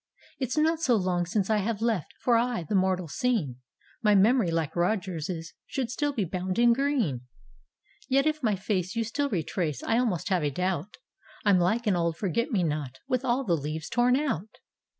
"It's 0.41 0.57
not 0.57 0.79
so 0.79 0.95
long 0.95 1.27
since 1.27 1.51
I 1.51 1.57
have 1.57 1.79
left 1.79 2.11
For 2.21 2.35
aye 2.35 2.65
the 2.67 2.73
mortal 2.73 3.07
scene; 3.07 3.57
My 4.01 4.15
memory— 4.15 4.49
like 4.51 4.75
Rogers's— 4.75 5.53
Should 5.67 5.91
still 5.91 6.11
be 6.11 6.25
bound 6.25 6.57
in 6.57 6.73
green 6.73 7.09
1 7.19 7.21
"Yet 8.09 8.25
if 8.25 8.41
my 8.41 8.55
face 8.55 8.95
you 8.95 9.03
still 9.03 9.29
retrace 9.29 9.83
I 9.83 9.99
almost 9.99 10.29
have 10.29 10.43
a 10.43 10.49
doubt— 10.49 10.97
I'm 11.45 11.59
like 11.59 11.85
an 11.85 11.95
old 11.95 12.17
Forget 12.17 12.51
Mc 12.51 12.65
Not 12.65 12.97
With 13.07 13.23
all 13.23 13.43
the 13.43 13.53
leaves 13.55 13.89
torn 13.89 14.15
out! 14.15 14.57